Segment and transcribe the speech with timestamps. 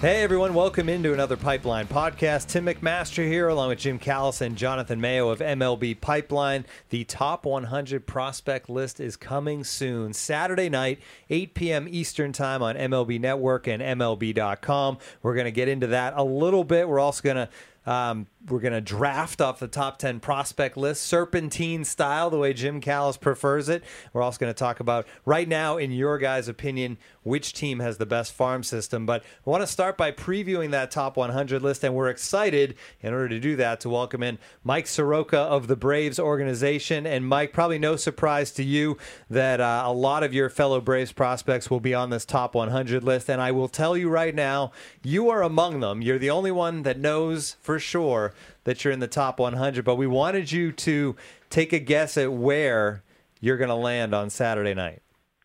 [0.00, 2.46] Hey everyone, welcome into another Pipeline podcast.
[2.46, 6.64] Tim McMaster here, along with Jim Callis and Jonathan Mayo of MLB Pipeline.
[6.88, 10.14] The top 100 prospect list is coming soon.
[10.14, 11.86] Saturday night, 8 p.m.
[11.86, 14.96] Eastern Time on MLB Network and MLB.com.
[15.22, 16.88] We're going to get into that a little bit.
[16.88, 21.02] We're also going to um, we're going to draft off the top 10 prospect list,
[21.02, 23.84] serpentine style, the way Jim Callis prefers it.
[24.12, 27.98] We're also going to talk about, right now, in your guys' opinion, which team has
[27.98, 29.04] the best farm system.
[29.04, 33.12] But I want to start by previewing that top 100 list, and we're excited in
[33.12, 37.06] order to do that to welcome in Mike Soroka of the Braves organization.
[37.06, 38.96] And Mike, probably no surprise to you
[39.28, 43.04] that uh, a lot of your fellow Braves prospects will be on this top 100
[43.04, 43.28] list.
[43.28, 46.00] And I will tell you right now, you are among them.
[46.00, 48.29] You're the only one that knows for sure
[48.64, 49.84] that you're in the top 100.
[49.84, 51.16] But we wanted you to
[51.48, 53.02] take a guess at where
[53.40, 55.02] you're going to land on Saturday night.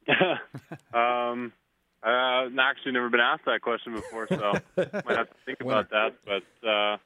[0.93, 1.51] um,
[2.03, 6.13] uh, actually never been asked that question before, so might have to think about that.
[6.25, 6.97] But uh,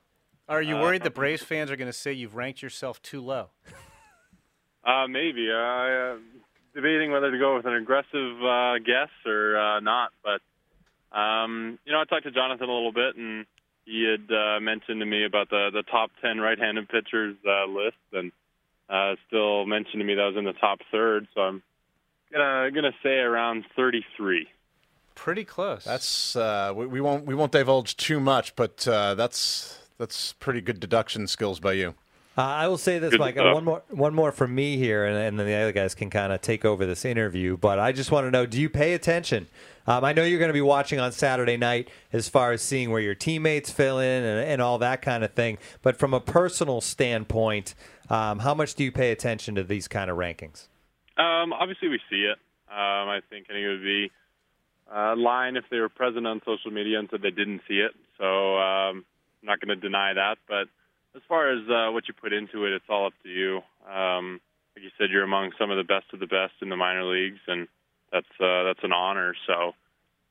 [0.50, 3.22] are you worried uh, the Braves fans are going to say you've ranked yourself too
[3.22, 3.50] low?
[4.82, 5.46] Uh, maybe.
[5.52, 6.16] Uh,
[6.74, 10.12] debating whether to go with an aggressive uh, guess or uh, not.
[10.24, 10.42] But
[11.18, 13.46] um, you know, I talked to Jonathan a little bit, and
[13.90, 17.98] he had uh, mentioned to me about the the top ten right-handed pitchers uh, list,
[18.14, 18.32] and
[18.90, 21.28] uh, still mentioned to me that I was in the top third.
[21.34, 21.64] So I'm
[22.32, 24.48] gonna gonna say around 33.
[25.16, 25.84] Pretty close.
[25.84, 30.62] That's uh, we, we, won't we won't divulge too much, but uh, that's that's pretty
[30.62, 31.96] good deduction skills by you.
[32.38, 33.36] Uh, I will say this, Mike.
[33.36, 36.32] One more, one more from me here, and, and then the other guys can kind
[36.32, 37.58] of take over this interview.
[37.58, 39.48] But I just want to know: Do you pay attention?
[39.88, 42.92] Um, I know you're going to be watching on Saturday night, as far as seeing
[42.92, 45.58] where your teammates fill in and, and all that kind of thing.
[45.82, 47.74] But from a personal standpoint,
[48.10, 50.68] um, how much do you pay attention to these kind of rankings?
[51.18, 52.38] Um, obviously, we see it.
[52.70, 54.12] Um, I think it would be
[54.94, 57.92] uh, line if they were present on social media and said they didn't see it.
[58.18, 59.04] So um,
[59.42, 60.38] I'm not going to deny that.
[60.48, 60.68] But
[61.20, 63.62] as far as uh, what you put into it, it's all up to you.
[63.92, 64.40] Um,
[64.76, 67.04] like you said, you're among some of the best of the best in the minor
[67.04, 67.68] leagues, and
[68.12, 69.36] that's uh, that's an honor.
[69.46, 69.74] So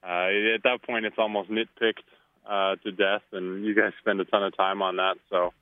[0.03, 2.09] uh, at that point, it's almost nitpicked
[2.49, 5.17] uh, to death, and you guys spend a ton of time on that.
[5.29, 5.53] So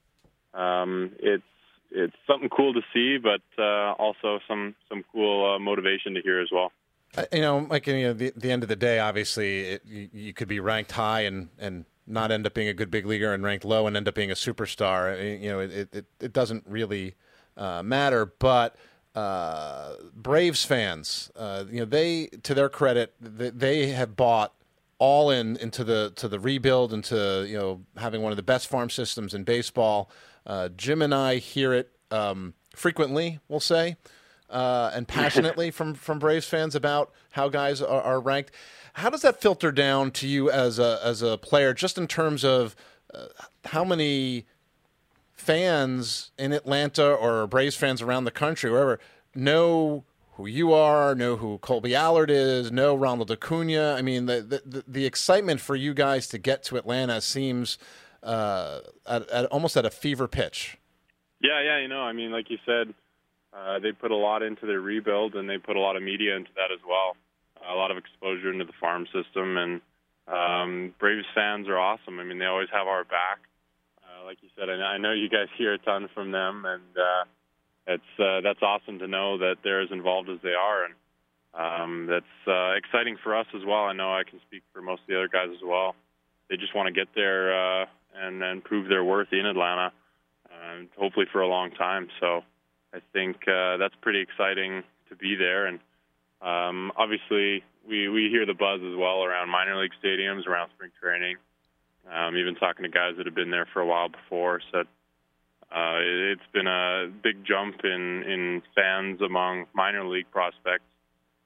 [0.58, 1.42] um, it's
[1.90, 6.40] it's something cool to see, but uh, also some some cool uh, motivation to hear
[6.40, 6.70] as well.
[7.16, 10.08] Uh, you know, like you know, the, the end of the day, obviously, it, you,
[10.12, 13.32] you, could be ranked high and and not end up being a good big leaguer,
[13.32, 15.40] and ranked low and end up being a superstar.
[15.40, 17.14] You know, it it, it doesn't really
[17.56, 18.26] uh, matter.
[18.26, 18.76] But
[19.14, 24.52] uh, Braves fans, uh, you know, they to their credit, they, they have bought
[24.98, 28.68] all in into the to the rebuild, into you know having one of the best
[28.68, 30.10] farm systems in baseball.
[30.46, 33.40] Uh, Jim and I hear it um, frequently.
[33.48, 33.96] We'll say
[34.50, 38.52] uh, and passionately from from Braves fans about how guys are, are, ranked.
[38.94, 42.44] How does that filter down to you as a as a player, just in terms
[42.44, 42.76] of
[43.12, 43.26] uh,
[43.66, 44.46] how many
[45.32, 48.98] fans in Atlanta or Braves fans around the country, wherever,
[49.34, 53.94] know who you are, know who Kolby Allard is, know Ronald Acuna.
[53.98, 57.78] I mean, the the, the excitement for you guys to get to Atlanta seems
[58.22, 60.78] uh, at, at almost at a fever pitch.
[61.40, 62.94] Yeah, yeah, you know, I mean, like you said
[63.56, 66.36] uh, they put a lot into their rebuild, and they put a lot of media
[66.36, 67.16] into that as well.
[67.66, 69.80] A lot of exposure into the farm system, and
[70.28, 72.20] um, Braves fans are awesome.
[72.20, 73.40] I mean, they always have our back.
[74.02, 77.24] Uh, like you said, I know you guys hear a ton from them, and uh,
[77.86, 80.94] it's uh, that's awesome to know that they're as involved as they are, and
[81.54, 83.84] um, that's uh, exciting for us as well.
[83.84, 85.96] I know I can speak for most of the other guys as well.
[86.50, 89.92] They just want to get there uh, and and prove their worth in Atlanta,
[90.46, 92.08] uh, hopefully for a long time.
[92.20, 92.42] So
[92.96, 95.66] I think uh, that's pretty exciting to be there.
[95.66, 95.80] And
[96.40, 100.90] um, obviously, we, we hear the buzz as well around minor league stadiums, around spring
[101.00, 101.36] training.
[102.10, 104.86] Um, even talking to guys that have been there for a while before, said
[105.72, 110.84] uh, it's been a big jump in, in fans among minor league prospects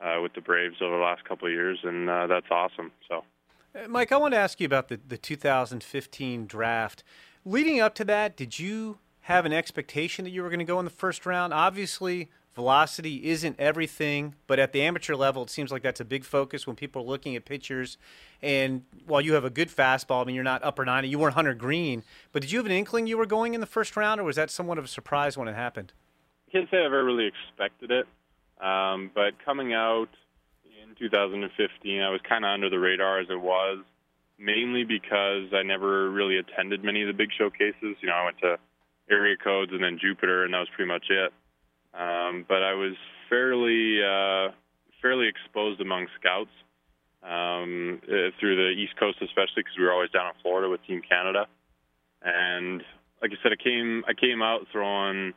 [0.00, 2.93] uh, with the Braves over the last couple of years, and uh, that's awesome.
[3.08, 3.25] So,
[3.75, 7.03] uh, Mike, I want to ask you about the, the 2015 draft.
[7.46, 10.78] Leading up to that, did you have an expectation that you were going to go
[10.78, 11.52] in the first round?
[11.52, 16.25] Obviously, velocity isn't everything, but at the amateur level, it seems like that's a big
[16.25, 17.96] focus when people are looking at pitchers.
[18.43, 21.34] And while you have a good fastball, I mean, you're not upper 90, you weren't
[21.34, 22.02] Hunter Greene,
[22.32, 24.37] but did you have an inkling you were going in the first round, or was
[24.37, 25.93] that somewhat of a surprise when it happened?
[26.49, 28.06] I can't say I've ever really expected it,
[28.64, 30.08] um, but coming out
[30.64, 33.78] in 2015, I was kind of under the radar as it was,
[34.38, 37.96] mainly because I never really attended many of the big showcases.
[38.00, 38.58] You know, I went to
[39.10, 41.32] area codes and then Jupiter, and that was pretty much it.
[41.92, 42.94] Um, but I was
[43.28, 44.52] fairly uh,
[45.02, 46.50] fairly exposed among scouts
[47.22, 50.84] um, uh, through the East Coast, especially because we were always down in Florida with
[50.86, 51.46] Team Canada.
[52.22, 52.82] And
[53.20, 55.32] like I said, I came I came out throwing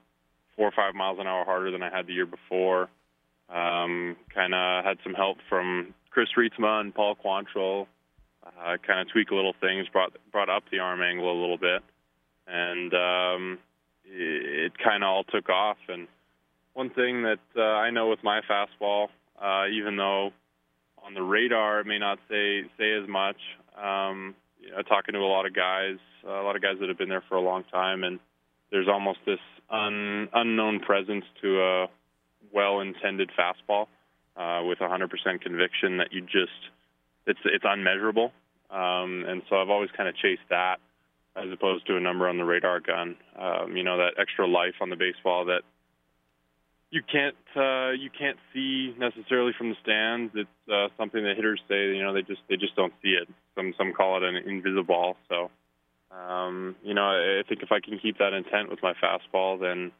[0.56, 2.90] four or five miles an hour harder than I had the year before.
[3.50, 7.88] Um, kind of had some help from Chris Reitsma and Paul Quantrill.
[8.46, 11.58] Uh, kind of tweak a little things, brought brought up the arm angle a little
[11.58, 11.82] bit,
[12.48, 13.60] and um,
[14.06, 15.78] it, kind of all took off.
[15.88, 16.08] And
[16.74, 19.08] one thing that uh, I know with my fastball,
[19.42, 20.32] uh, even though
[21.04, 23.38] on the radar it may not say say as much,
[23.82, 26.98] um, you know, talking to a lot of guys, a lot of guys that have
[26.98, 28.20] been there for a long time, and
[28.72, 31.88] there's almost this un, unknown presence to a
[32.54, 33.88] well-intended fastball
[34.36, 36.52] uh, with 100% conviction that you just
[37.26, 38.32] it's it's unmeasurable.
[38.70, 40.80] Um, and so I've always kind of chased that
[41.36, 43.16] as opposed to a number on the radar gun.
[43.38, 45.62] Um, you know that extra life on the baseball that
[46.92, 50.32] you can't uh, you can't see necessarily from the stands.
[50.36, 53.28] It's uh, something that hitters say you know they just they just don't see it.
[53.56, 55.18] Some some call it an invisible.
[55.28, 55.50] So
[56.16, 59.92] um, you know I think if I can keep that intent with my fastball, then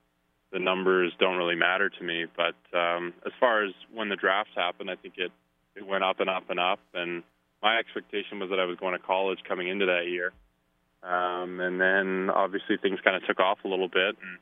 [0.52, 2.26] the numbers don't really matter to me.
[2.38, 5.32] But um, as far as when the draft happened, I think it
[5.76, 6.80] it went up and up and up.
[6.94, 7.24] And
[7.64, 10.32] my expectation was that I was going to college coming into that year.
[11.04, 14.40] Um, and then obviously things kind of took off a little bit, and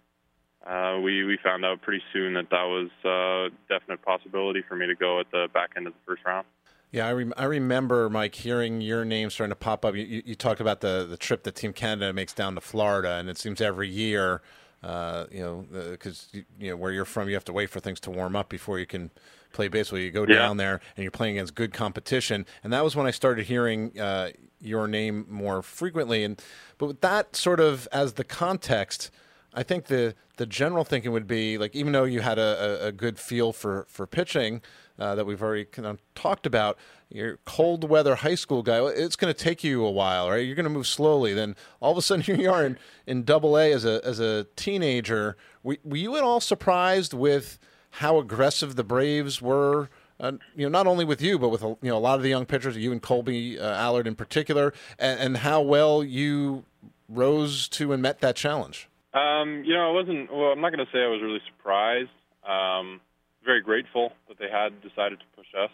[0.68, 4.86] uh, we we found out pretty soon that that was a definite possibility for me
[4.86, 6.46] to go at the back end of the first round.
[6.92, 9.96] Yeah, I, rem- I remember, Mike, hearing your name starting to pop up.
[9.96, 13.14] You, you, you, talked about the, the trip that Team Canada makes down to Florida,
[13.14, 14.42] and it seems every year,
[14.84, 17.80] uh, you know, because uh, you know where you're from, you have to wait for
[17.80, 19.10] things to warm up before you can
[19.52, 20.00] play baseball.
[20.00, 20.36] You go yeah.
[20.36, 24.00] down there and you're playing against good competition, and that was when I started hearing
[24.00, 26.24] uh, your name more frequently.
[26.24, 26.42] And
[26.78, 29.12] but with that sort of as the context
[29.54, 32.92] I think the the general thinking would be like even though you had a, a,
[32.92, 34.62] good feel for for pitching
[34.98, 36.78] uh, that we've already kind of talked about,
[37.10, 38.84] you're cold weather high school guy.
[38.86, 40.46] It's going to take you a while, right?
[40.46, 41.34] You're going to move slowly.
[41.34, 44.20] Then all of a sudden here you are in in Double A as a as
[44.20, 45.36] a teenager.
[45.64, 47.60] Were, were you at all surprised with
[47.92, 49.90] how aggressive the Braves were?
[50.20, 52.30] Uh, you know, not only with you, but with you know a lot of the
[52.30, 56.64] young pitchers, you and Kolby uh, Allard in particular, and, and how well you
[57.10, 58.88] rose to and met that challenge.
[59.14, 60.32] Um, you know, I wasn't.
[60.32, 62.10] Well, I'm not going to say I was really surprised.
[62.48, 63.02] Um,
[63.44, 65.72] very grateful that they had decided to push us,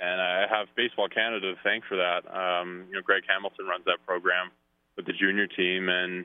[0.00, 2.24] and I have Baseball Canada to thank for that.
[2.26, 4.50] Um, you know, Greg Hamilton runs that program
[4.96, 6.24] with the junior team, and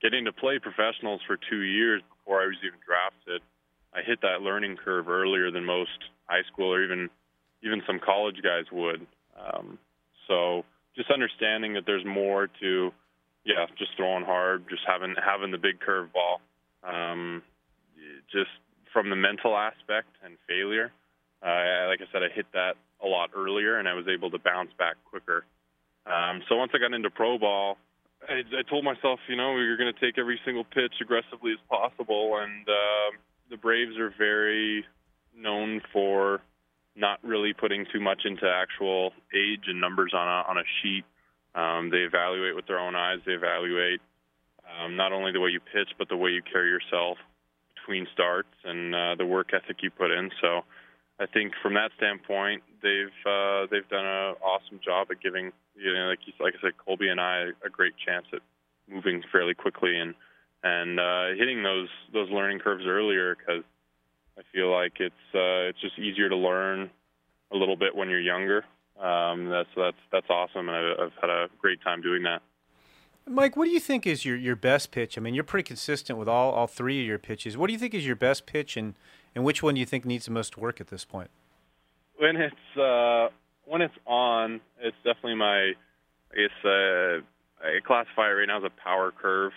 [0.00, 3.42] getting to play professionals for two years before I was even drafted,
[3.94, 7.10] I hit that learning curve earlier than most high school or even
[7.62, 9.06] even some college guys would.
[9.38, 9.78] Um,
[10.28, 10.64] so
[10.96, 12.92] just understanding that there's more to
[13.44, 16.40] yeah, just throwing hard, just having having the big curveball.
[16.82, 17.42] Um,
[18.32, 18.50] just
[18.92, 20.92] from the mental aspect and failure,
[21.42, 24.38] uh, like I said, I hit that a lot earlier, and I was able to
[24.38, 25.44] bounce back quicker.
[26.06, 27.76] Um, so once I got into pro ball,
[28.28, 31.60] I, I told myself, you know, you're going to take every single pitch aggressively as
[31.68, 33.10] possible, and uh,
[33.50, 34.84] the Braves are very
[35.36, 36.40] known for
[36.96, 41.04] not really putting too much into actual age and numbers on a on a sheet.
[41.54, 43.18] Um, they evaluate with their own eyes.
[43.26, 44.00] They evaluate
[44.64, 47.18] um, not only the way you pitch, but the way you carry yourself
[47.74, 50.30] between starts and uh, the work ethic you put in.
[50.40, 50.62] So,
[51.20, 55.92] I think from that standpoint, they've uh, they've done an awesome job at giving you
[55.92, 58.40] know, like you, like I said, Kolby and I a great chance at
[58.88, 60.14] moving fairly quickly and
[60.64, 63.62] and uh, hitting those those learning curves earlier because
[64.36, 66.90] I feel like it's uh, it's just easier to learn
[67.52, 68.64] a little bit when you're younger
[69.00, 72.42] um, that's that's that's awesome, and I've, I've had a great time doing that.
[73.26, 75.16] Mike, what do you think is your, your best pitch?
[75.16, 77.56] I mean, you're pretty consistent with all, all three of your pitches.
[77.56, 78.94] What do you think is your best pitch, and,
[79.34, 81.30] and which one do you think needs the most work at this point?
[82.18, 83.28] When it's uh,
[83.64, 85.72] when it's on, it's definitely my
[86.32, 89.52] I guess uh, I classify it right now as a power curve.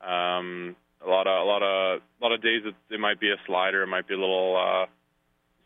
[0.00, 3.30] Um, a lot of a lot of a lot of days it, it might be
[3.30, 4.86] a slider, it might be a little uh,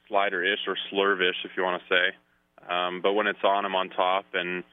[0.08, 2.16] slider-ish or slurve-ish, if you want to say.
[2.68, 4.64] Um, but when it's on, I'm on top, and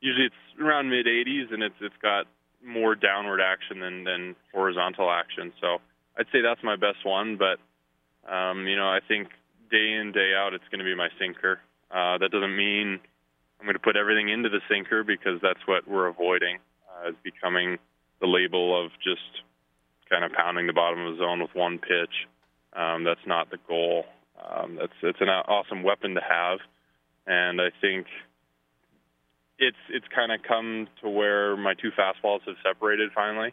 [0.00, 2.26] usually it's around mid 80s, and it's it's got
[2.64, 5.52] more downward action than than horizontal action.
[5.60, 5.78] So
[6.18, 7.38] I'd say that's my best one.
[7.38, 7.58] But
[8.30, 9.28] um, you know, I think
[9.70, 11.60] day in day out, it's going to be my sinker.
[11.90, 13.00] Uh, that doesn't mean
[13.58, 16.58] I'm going to put everything into the sinker because that's what we're avoiding.
[16.88, 17.78] Uh, is becoming
[18.20, 19.44] the label of just
[20.08, 22.26] kind of pounding the bottom of the zone with one pitch.
[22.72, 24.04] Um, that's not the goal.
[24.38, 26.58] Um, that's it's an awesome weapon to have,
[27.26, 28.06] and I think
[29.58, 33.52] it's it's kind of come to where my two fastballs have separated finally.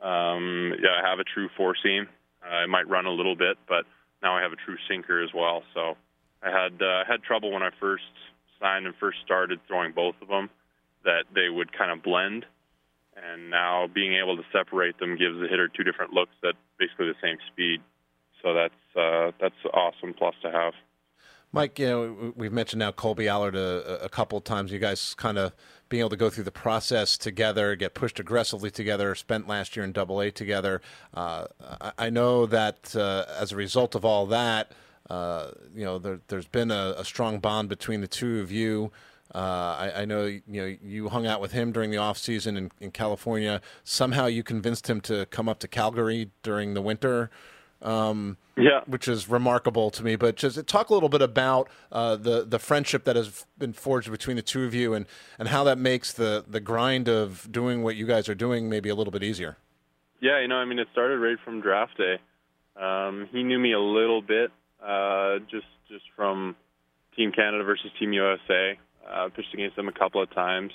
[0.00, 2.08] Um, yeah, I have a true four seam.
[2.44, 3.84] Uh, I might run a little bit, but
[4.22, 5.62] now I have a true sinker as well.
[5.74, 5.96] So
[6.42, 8.04] I had uh, had trouble when I first
[8.60, 10.50] signed and first started throwing both of them
[11.04, 12.44] that they would kind of blend.
[13.16, 17.06] And now being able to separate them gives the hitter two different looks at basically
[17.06, 17.80] the same speed.
[18.42, 20.74] So that's uh, that's awesome plus to have.
[21.52, 24.72] Mike, you know, we've mentioned now Kolby Allard a, a couple of times.
[24.72, 25.52] You guys kind of
[25.88, 29.84] being able to go through the process together, get pushed aggressively together, spent last year
[29.84, 30.82] in Double A together.
[31.14, 31.46] Uh,
[31.96, 34.72] I know that uh, as a result of all that,
[35.08, 38.90] uh, you know, there, has been a, a, strong bond between the two of you.
[39.34, 39.38] Uh,
[39.78, 42.70] I, I, know you know you hung out with him during the off season in,
[42.80, 43.60] in California.
[43.84, 47.30] Somehow you convinced him to come up to Calgary during the winter
[47.82, 50.16] um, yeah, which is remarkable to me.
[50.16, 54.10] But just talk a little bit about uh, the the friendship that has been forged
[54.10, 55.06] between the two of you, and,
[55.38, 58.88] and how that makes the the grind of doing what you guys are doing maybe
[58.88, 59.56] a little bit easier.
[60.20, 62.18] Yeah, you know, I mean, it started right from draft day.
[62.80, 64.50] Um, he knew me a little bit,
[64.82, 66.56] uh, just just from
[67.14, 68.78] Team Canada versus Team USA.
[69.08, 70.72] Uh, pitched against him a couple of times,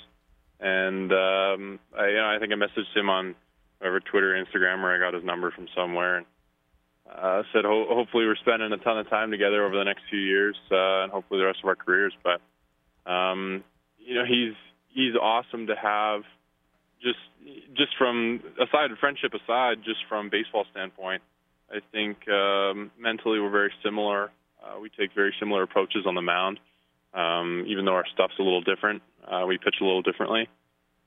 [0.58, 3.34] and um, I, you know, I think I messaged him on
[3.78, 6.18] whatever Twitter, Instagram, where I got his number from somewhere.
[6.18, 6.26] And,
[7.10, 10.20] uh, said ho- hopefully we're spending a ton of time together over the next few
[10.20, 12.14] years uh, and hopefully the rest of our careers.
[12.22, 12.40] But
[13.10, 13.64] um,
[13.98, 14.54] you know he's
[14.88, 16.22] he's awesome to have.
[17.02, 17.18] Just
[17.76, 21.22] just from aside friendship aside, just from baseball standpoint,
[21.68, 24.30] I think um, mentally we're very similar.
[24.62, 26.60] Uh, we take very similar approaches on the mound,
[27.14, 29.02] um, even though our stuff's a little different.
[29.26, 30.48] Uh, we pitch a little differently.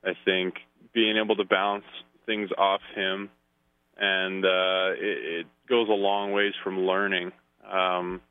[0.03, 0.55] I think
[0.93, 1.85] being able to bounce
[2.25, 3.29] things off him
[3.97, 7.31] and uh, it, it goes a long ways from learning.
[7.69, 8.21] Um,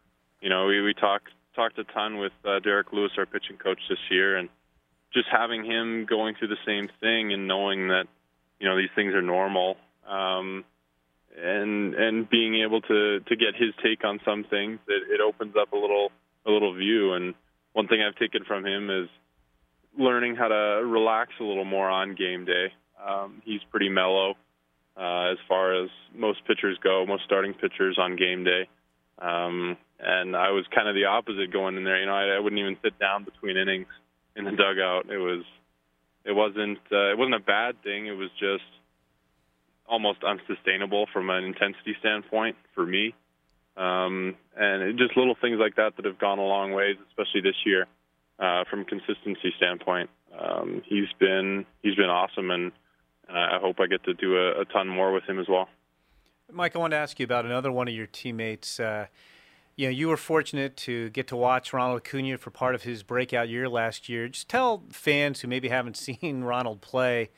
[0.40, 3.78] you know, we, we talked talked a ton with uh, Derek Lewis, our pitching coach
[3.88, 4.48] this year, and
[5.12, 8.06] just having him going through the same thing and knowing that
[8.60, 9.76] you know these things are normal,
[10.06, 10.64] um,
[11.36, 15.54] and and being able to to get his take on some things, it, it opens
[15.56, 16.10] up a little
[16.46, 17.14] a little view.
[17.14, 17.34] And
[17.74, 19.08] one thing I've taken from him is
[19.98, 22.72] learning how to relax a little more on game day.
[23.06, 24.34] Um, he's pretty mellow
[24.96, 28.68] uh, as far as most pitchers go, most starting pitchers on game day.
[29.20, 32.00] Um, and I was kind of the opposite going in there.
[32.00, 33.86] You know, I, I wouldn't even sit down between innings
[34.36, 35.10] in the dugout.
[35.10, 35.44] It was,
[36.24, 38.06] it wasn't, uh, it wasn't a bad thing.
[38.06, 38.64] It was just
[39.86, 43.14] almost unsustainable from an intensity standpoint for me.
[43.76, 47.56] Um, and just little things like that that have gone a long ways, especially this
[47.66, 47.86] year,
[48.38, 50.10] uh, from consistency standpoint.
[50.38, 52.72] Um, he's been he's been awesome, and
[53.28, 55.68] I hope I get to do a, a, ton more with him as well.
[56.52, 58.78] Mike, I want to ask you about another one of your teammates.
[58.78, 59.06] Uh,
[59.76, 63.02] you know, you were fortunate to get to watch Ronald Acuna for part of his
[63.02, 64.28] breakout year last year.
[64.28, 67.30] Just tell fans who maybe haven't seen Ronald play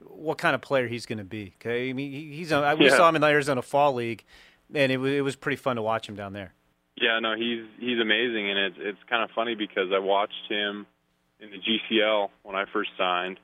[0.00, 1.54] what kind of player he's going to be.
[1.60, 2.96] Okay, I mean, he's we yeah.
[2.96, 4.24] saw him in the Arizona Fall League,
[4.74, 6.52] and it was it was pretty fun to watch him down there.
[6.96, 10.86] Yeah, no, he's he's amazing, and it's it's kind of funny because I watched him
[11.40, 13.38] in the GCL when I first signed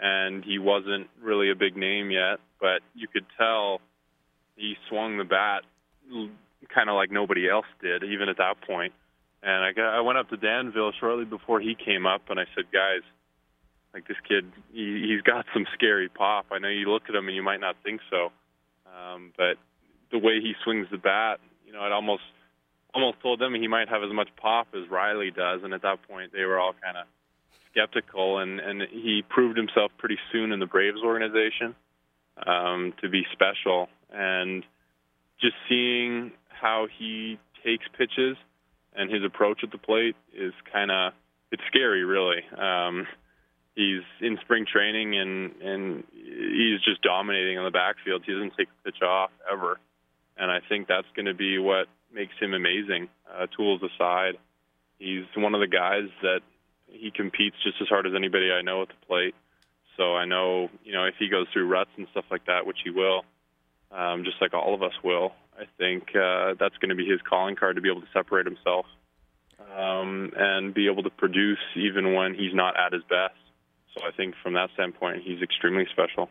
[0.00, 3.80] and he wasn't really a big name yet, but you could tell
[4.56, 5.62] he swung the bat
[6.74, 8.92] kind of like nobody else did, even at that point.
[9.42, 12.44] And I got, I went up to Danville shortly before he came up, and I
[12.54, 13.02] said, guys,
[13.92, 16.46] like this kid, he, he's got some scary pop.
[16.50, 18.32] I know you look at him and you might not think so,
[18.86, 19.56] um, but
[20.10, 22.22] the way he swings the bat, you know, it almost
[22.92, 25.60] almost told them he might have as much pop as Riley does.
[25.62, 27.06] And at that point, they were all kind of
[27.70, 31.74] skeptical, and and he proved himself pretty soon in the Braves organization
[32.46, 33.88] um, to be special.
[34.12, 34.64] And
[35.40, 38.36] just seeing how he takes pitches
[38.94, 41.12] and his approach at the plate is kind of
[41.52, 42.42] it's scary, really.
[42.56, 43.06] Um,
[43.74, 48.22] he's in spring training and and he's just dominating on the backfield.
[48.26, 49.78] He doesn't take a pitch off ever,
[50.40, 53.08] and I think that's going to be what makes him amazing.
[53.30, 54.38] Uh, tools aside,
[54.98, 56.40] he's one of the guys that
[56.88, 59.34] he competes just as hard as anybody I know at the plate.
[59.96, 62.78] So I know, you know, if he goes through ruts and stuff like that, which
[62.82, 63.24] he will,
[63.92, 67.20] um, just like all of us will, I think uh, that's going to be his
[67.28, 68.86] calling card to be able to separate himself
[69.76, 73.36] um, and be able to produce even when he's not at his best.
[73.94, 76.30] So I think from that standpoint, he's extremely special.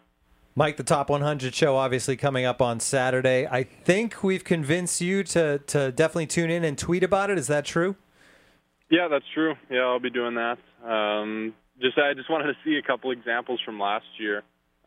[0.59, 3.47] Mike, the Top 100 show obviously coming up on Saturday.
[3.47, 7.37] I think we've convinced you to, to definitely tune in and tweet about it.
[7.37, 7.95] Is that true?
[8.91, 9.55] Yeah, that's true.
[9.71, 10.57] Yeah, I'll be doing that.
[10.85, 14.43] Um, just I just wanted to see a couple examples from last year,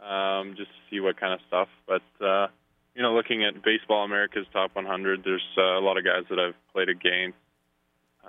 [0.06, 1.68] um, just to see what kind of stuff.
[1.86, 2.48] But uh,
[2.94, 6.38] you know, looking at Baseball America's Top 100, there's uh, a lot of guys that
[6.38, 7.38] I've played against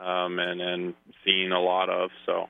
[0.01, 0.93] um, and and
[1.25, 2.09] seen a lot of.
[2.25, 2.47] So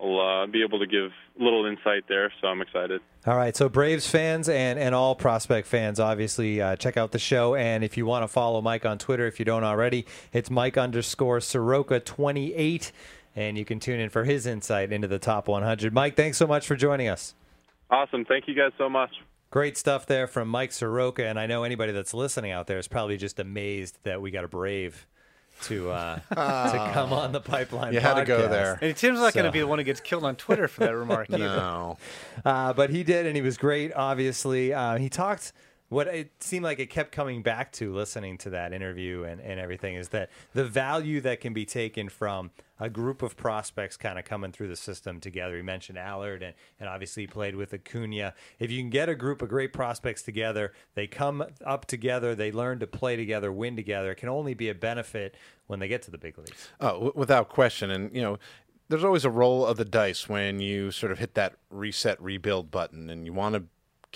[0.00, 1.10] I'll uh, be able to give
[1.40, 2.32] a little insight there.
[2.40, 3.00] So I'm excited.
[3.26, 7.18] All right, so Braves fans and, and all prospect fans, obviously, uh, check out the
[7.18, 7.54] show.
[7.54, 10.76] And if you want to follow Mike on Twitter, if you don't already, it's Mike
[10.76, 12.92] underscore Soroka 28
[13.36, 15.92] and you can tune in for his insight into the top 100.
[15.92, 17.34] Mike, thanks so much for joining us.
[17.90, 18.24] Awesome.
[18.24, 19.10] Thank you guys so much.
[19.50, 21.24] Great stuff there from Mike Soroka.
[21.24, 24.44] And I know anybody that's listening out there is probably just amazed that we got
[24.44, 25.06] a Brave
[25.62, 27.92] to uh, to come on the pipeline.
[27.92, 28.02] You podcast.
[28.02, 28.78] had to go there.
[28.80, 30.94] And Tim's not going to be the one who gets killed on Twitter for that
[30.96, 31.38] remark either.
[31.38, 31.98] No.
[32.44, 33.92] Uh, but he did, and he was great.
[33.94, 35.52] Obviously, uh, he talked.
[35.88, 39.60] What it seemed like it kept coming back to listening to that interview and, and
[39.60, 42.50] everything is that the value that can be taken from
[42.80, 45.56] a group of prospects kind of coming through the system together.
[45.56, 48.34] He mentioned Allard and, and obviously he played with Acuna.
[48.58, 52.50] If you can get a group of great prospects together, they come up together, they
[52.50, 54.10] learn to play together, win together.
[54.10, 55.36] It can only be a benefit
[55.68, 56.68] when they get to the big leagues.
[56.80, 57.90] Oh, w- without question.
[57.90, 58.38] And, you know,
[58.88, 62.70] there's always a roll of the dice when you sort of hit that reset, rebuild
[62.70, 63.64] button, and you want to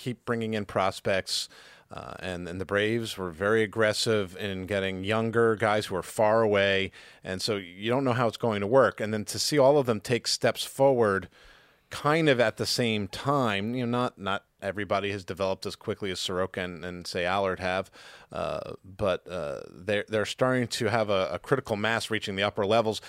[0.01, 1.49] keep bringing in prospects.
[1.93, 6.41] Uh, and, and the Braves were very aggressive in getting younger guys who are far
[6.43, 6.93] away.
[7.25, 9.01] And so you don't know how it's going to work.
[9.01, 11.29] And then to see all of them take steps forward
[11.91, 16.13] kind of at the same time, you know, not, not everybody has developed as quickly
[16.13, 17.91] as Soroka and, and say Allard have,
[18.31, 22.65] uh, but uh, they're, they're starting to have a, a critical mass reaching the upper
[22.65, 23.01] levels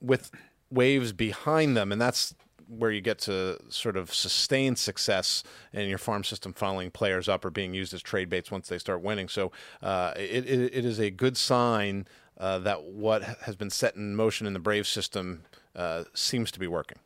[0.00, 0.30] with
[0.70, 2.34] waves behind them, and that's
[2.78, 7.44] where you get to sort of sustain success in your farm system, following players up
[7.44, 9.28] or being used as trade baits once they start winning.
[9.28, 9.52] So
[9.82, 12.06] uh, it, it, it is a good sign
[12.38, 15.42] uh, that what has been set in motion in the Brave system
[15.76, 16.98] uh, seems to be working.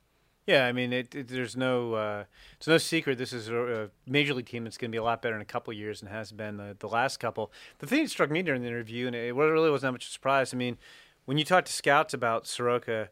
[0.47, 2.25] Yeah, I mean, it, it, there's no uh,
[2.57, 3.19] it's no secret.
[3.19, 5.43] This is a, a major league team that's going to be a lot better in
[5.43, 7.51] a couple years and has been the, the last couple.
[7.81, 10.11] The thing that struck me during the interview, and it really wasn't that much of
[10.11, 10.55] a surprise.
[10.55, 10.79] I mean,
[11.25, 13.09] when you talk to scouts about Soroka,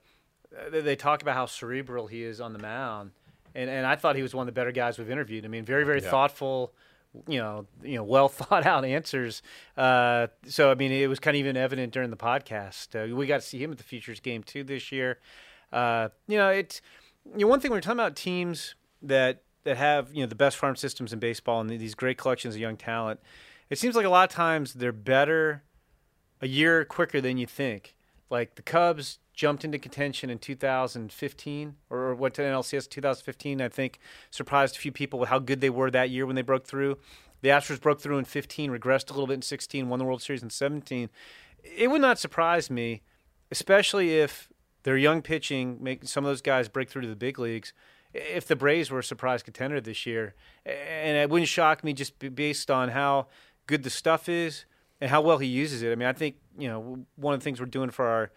[0.70, 3.10] they, talk about how cerebral he is on the mound,
[3.54, 5.44] and and I thought he was one of the better guys we've interviewed.
[5.44, 6.10] I mean, very very Yeah.
[6.10, 6.72] thoughtful.
[7.28, 9.42] You know, you know, well thought out answers.
[9.76, 12.94] Uh, so I mean, it was kind of even evident during the podcast.
[12.94, 15.18] Uh, we got to see him at the Futures game too this year.
[15.72, 16.80] Uh, you know, it's
[17.32, 20.34] you know, one thing when we're talking about teams that that have you know the
[20.34, 23.20] best farm systems in baseball and these great collections of young talent,
[23.70, 25.62] it seems like a lot of times they're better
[26.40, 27.94] a year quicker than you think.
[28.28, 33.60] Like the Cubs jumped into contention in 2015 or went to NLCS 2015.
[33.60, 33.98] I think
[34.30, 36.98] surprised a few people with how good they were that year when they broke through.
[37.42, 40.22] The Astros broke through in 15, regressed a little bit in 16, won the World
[40.22, 41.10] Series in 17.
[41.62, 43.02] It would not surprise me,
[43.50, 44.48] especially if
[44.84, 47.72] their young pitching make some of those guys break through to the big leagues.
[48.12, 52.18] If the Braves were a surprise contender this year, and it wouldn't shock me just
[52.34, 53.26] based on how
[53.66, 54.64] good the stuff is
[55.00, 55.90] and how well he uses it.
[55.90, 58.30] I mean, I think you know one of the things we're doing for our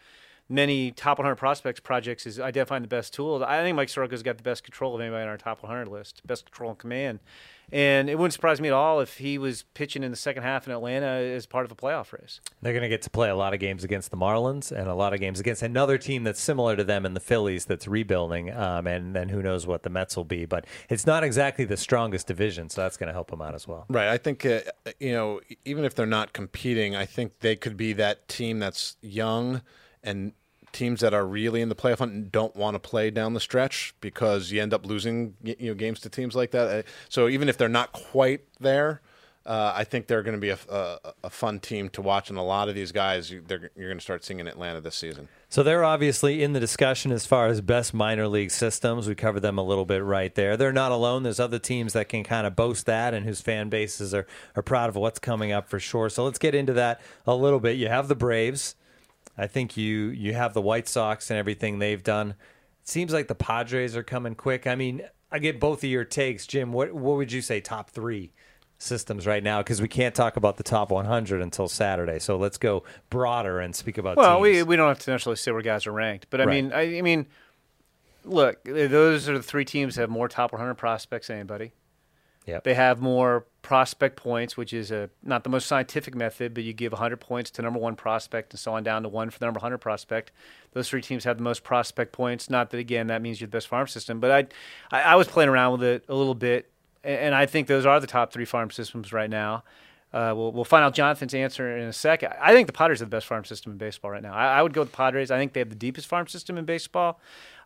[0.49, 3.43] many top 100 prospects projects is identifying the best tool.
[3.43, 6.25] I think Mike Soroka's got the best control of anybody on our top 100 list,
[6.25, 7.19] best control and command.
[7.69, 10.67] And it wouldn't surprise me at all if he was pitching in the second half
[10.67, 12.39] in Atlanta as part of a playoff race.
[12.61, 14.93] They're going to get to play a lot of games against the Marlins and a
[14.95, 18.55] lot of games against another team that's similar to them in the Phillies that's rebuilding.
[18.55, 20.45] Um, and then who knows what the Mets will be.
[20.45, 23.67] But it's not exactly the strongest division, so that's going to help them out as
[23.67, 23.85] well.
[23.89, 24.07] Right.
[24.07, 24.61] I think, uh,
[25.01, 28.95] you know, even if they're not competing, I think they could be that team that's
[29.01, 29.61] young
[30.07, 30.33] and
[30.73, 33.95] teams that are really in the playoff hunt don't want to play down the stretch
[34.01, 36.67] because you end up losing you know games to teams like that.
[36.67, 39.01] Uh, So even if they're not quite there,
[39.45, 42.29] uh, I think they're going to be a, a, a fun team to watch.
[42.29, 44.95] And a lot of these guys, you, you're going to start seeing in Atlanta this
[44.95, 45.29] season.
[45.47, 49.07] So they're obviously in the discussion as far as best minor league systems.
[49.07, 50.57] We covered them a little bit right there.
[50.57, 51.23] They're not alone.
[51.23, 54.63] There's other teams that can kind of boast that and whose fan bases are, are
[54.63, 56.09] proud of what's coming up for sure.
[56.09, 57.77] So let's get into that a little bit.
[57.77, 58.75] You have the Braves.
[59.37, 62.31] I think you you have the White Sox and everything they've done.
[62.81, 64.65] It seems like the Padres are coming quick.
[64.67, 66.71] I mean, I get both of your takes, Jim.
[66.73, 68.31] What what would you say top three
[68.79, 69.59] systems right now?
[69.59, 72.19] Because we can't talk about the top 100 until Saturday.
[72.19, 74.17] So let's go broader and speak about.
[74.17, 76.63] Well, we, we don't have to necessarily say where guys are ranked, but I Right.
[76.63, 77.27] mean, I, I mean,
[78.23, 81.73] look, those are the three teams that have more top 100 prospects than anybody.
[82.45, 82.63] Yep.
[82.63, 86.71] They have more prospect points, which is a not the most scientific method, but you
[86.71, 89.45] give 100 points to number one prospect and so on down to one for the
[89.45, 90.31] number 100 prospect.
[90.71, 92.49] Those three teams have the most prospect points.
[92.49, 95.27] Not that again that means you're the best farm system, but I, I, I was
[95.27, 96.71] playing around with it a little bit
[97.03, 99.65] and, and I think those are the top three farm systems right now.
[100.13, 102.31] Uh, we'll, we'll find out Jonathan's answer in a second.
[102.41, 104.33] I think the Padres are the best farm system in baseball right now.
[104.33, 105.29] I, I would go with the Padres.
[105.29, 107.19] I think they have the deepest farm system in baseball.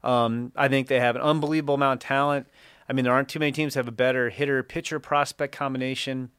[0.03, 2.47] Um, I think they have an unbelievable amount of talent.
[2.91, 6.30] I mean, there aren't too many teams have a better hitter pitcher prospect combination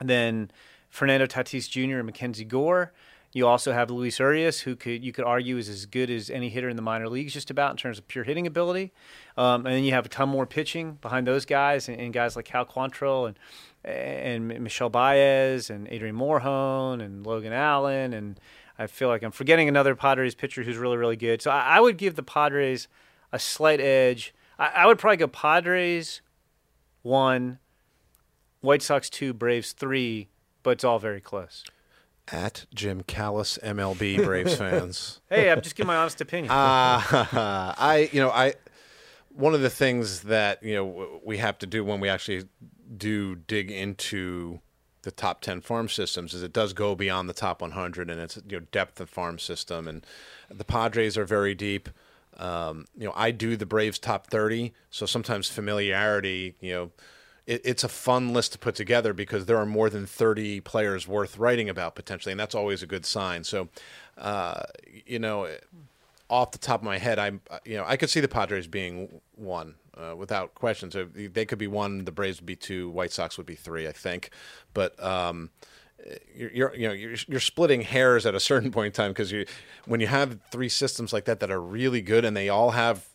[0.00, 0.52] than
[0.88, 1.96] Fernando Tatis Jr.
[1.96, 2.92] and Mackenzie Gore.
[3.32, 6.50] You also have Luis Urias, who could you could argue is as good as any
[6.50, 8.92] hitter in the minor leagues, just about in terms of pure hitting ability.
[9.36, 12.36] Um, and then you have a ton more pitching behind those guys, and, and guys
[12.36, 13.36] like Cal Quantrill and
[13.84, 18.38] and Michel Baez and Adrian Morejon and Logan Allen and
[18.78, 21.42] I feel like I'm forgetting another Padres pitcher who's really really good.
[21.42, 22.86] So I, I would give the Padres
[23.32, 24.32] a slight edge.
[24.62, 26.22] I, I would probably go Padres
[27.02, 27.58] one,
[28.60, 30.28] White Sox two, Braves three,
[30.62, 31.64] but it's all very close.
[32.28, 35.20] At Jim Callis, MLB Braves fans.
[35.28, 36.52] Hey, I'm just giving my honest opinion.
[36.52, 36.54] Uh,
[37.76, 38.54] I, you know, I
[39.30, 42.44] one of the things that you know we have to do when we actually
[42.96, 44.60] do dig into
[45.02, 48.38] the top 10 farm systems is it does go beyond the top 100 and it's
[48.48, 50.06] you know depth of farm system and
[50.48, 51.88] the Padres are very deep
[52.38, 56.90] um, you know I do the Braves top 30 so sometimes familiarity you know
[57.46, 61.08] it, it's a fun list to put together because there are more than 30 players
[61.08, 63.68] worth writing about potentially and that's always a good sign so
[64.18, 64.62] uh,
[65.06, 65.48] you know
[66.32, 69.20] off the top of my head, I'm you know I could see the Padres being
[69.36, 70.90] one uh, without question.
[70.90, 73.86] So they could be one, the Braves would be two, White Sox would be three,
[73.86, 74.30] I think.
[74.72, 75.50] But um,
[76.34, 79.32] you're, you're, you know you're, you're splitting hairs at a certain point in time because
[79.32, 79.46] you
[79.86, 83.06] when you have three systems like that that are really good and they all have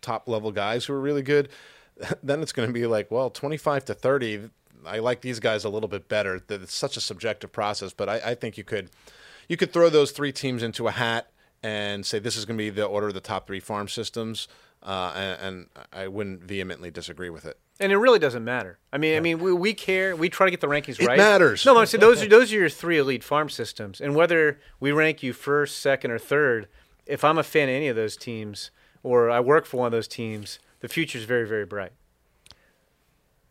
[0.00, 1.48] top level guys who are really good,
[2.22, 4.50] then it's going to be like well 25 to 30.
[4.86, 6.40] I like these guys a little bit better.
[6.48, 8.90] It's such a subjective process, but I, I think you could
[9.48, 11.30] you could throw those three teams into a hat
[11.62, 14.46] and say this is going to be the order of the top three farm systems,
[14.82, 17.58] uh, and, and, I wouldn't vehemently disagree with it.
[17.80, 18.78] And it really doesn't matter.
[18.92, 20.16] I mean, I mean, we, we care.
[20.16, 21.18] We try to get the rankings right.
[21.18, 21.64] It matters.
[21.64, 24.92] No, I'm saying those are those are your three elite farm systems, and whether we
[24.92, 26.68] rank you first, second, or third,
[27.06, 28.70] if I'm a fan of any of those teams,
[29.02, 31.92] or I work for one of those teams, the future is very, very bright.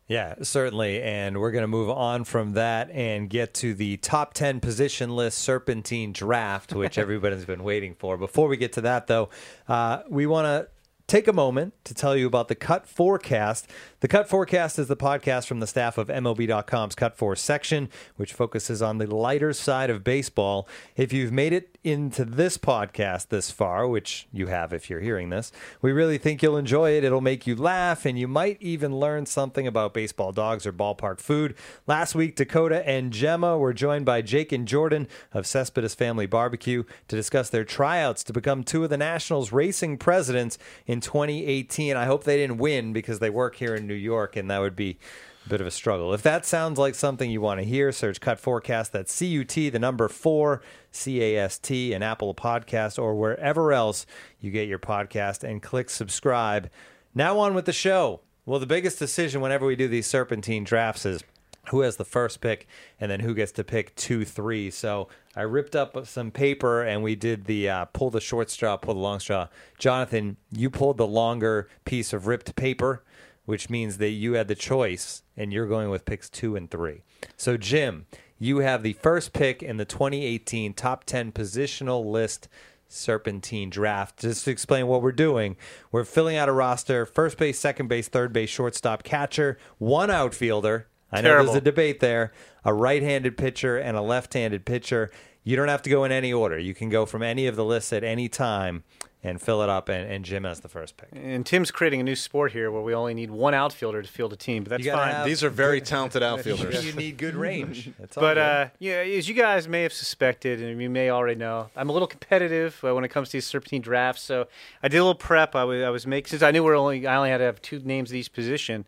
[0.08, 1.02] Yeah, certainly.
[1.02, 5.16] And we're going to move on from that and get to the top 10 position
[5.16, 8.18] list serpentine draft, which everybody's been waiting for.
[8.18, 9.30] Before we get to that, though,
[9.68, 10.70] uh, we want to
[11.08, 13.66] take a moment to tell you about the Cut4Cast.
[14.00, 18.80] The Cut4Cast is the podcast from the staff of MLB.com's Cut 4 section, which focuses
[18.80, 20.68] on the lighter side of baseball.
[20.96, 25.32] If you've made it into this podcast this far, which you have if you're hearing
[25.32, 27.04] this, we really think you'll enjoy it.
[27.04, 31.20] It'll make you laugh, and you might even learn something about baseball dogs or ballpark
[31.20, 31.56] food.
[31.88, 36.84] Last week, Dakota and Gemma were joined by Jake and Jordan of Cespedes Family Barbecue
[37.08, 41.98] to discuss their tryouts to become two of the Nationals racing presidents in 2018.
[41.98, 44.76] I hope they didn't win because they work here in New York, and that would
[44.76, 45.00] be
[45.46, 46.14] a bit of a struggle.
[46.14, 48.92] If that sounds like something you want to hear, search Cut4Cast.
[48.92, 53.16] That's C U T, the number four, C A S T, and Apple Podcast, or
[53.16, 54.06] wherever else
[54.40, 56.70] you get your podcast, and click subscribe.
[57.16, 58.22] Now on with the show.
[58.46, 61.24] Well, the biggest decision whenever we do these serpentine drafts is
[61.70, 62.66] who has the first pick
[63.00, 64.72] and then who gets to pick two, three.
[64.72, 68.78] So I ripped up some paper and we did the uh, pull the short straw,
[68.78, 69.50] pull the long straw.
[69.78, 73.04] Jonathan, you pulled the longer piece of ripped paper
[73.48, 77.02] which means that you had the choice and you're going with picks two and three.
[77.38, 78.06] So, Jim,
[78.38, 82.50] you have the first pick in the 2018 top 10 positional list
[82.90, 84.20] serpentine draft.
[84.20, 85.56] Just to explain what we're doing,
[85.94, 90.88] we're filling out a roster first base, second base, third base, shortstop, catcher, one outfielder.
[91.10, 91.54] I know Terrible.
[91.54, 92.34] there's a debate there,
[92.66, 95.10] a right handed pitcher and a left handed pitcher.
[95.46, 96.60] You don't have to go in any order.
[96.60, 98.84] You can go from any of the lists at any time
[99.28, 101.10] and fill it up, and, and Jim has the first pick.
[101.14, 104.32] And Tim's creating a new sport here where we only need one outfielder to field
[104.34, 105.12] a team, but that's fine.
[105.14, 106.86] have- These are very talented outfielders.
[106.86, 107.88] You need good range.
[108.00, 108.38] All But good.
[108.38, 111.94] uh, yeah, as you guys may have suspected, and you may already know, I'm a
[111.94, 114.22] little competitive uh, when it comes to these serpentine drafts.
[114.24, 114.48] So
[114.82, 115.56] I did a little prep.
[115.56, 117.44] I was, I was making since I knew we are only I only had to
[117.44, 118.86] have two names at each position.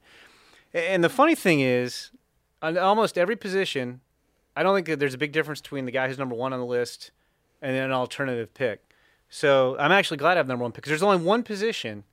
[0.74, 2.12] And the funny thing is,
[2.62, 4.02] on almost every position,
[4.56, 6.60] I don't think that there's a big difference between the guy who's number one on
[6.60, 7.12] the list
[7.62, 8.89] and then an alternative pick.
[9.30, 12.04] So I'm actually glad I have number one pick because there's only one position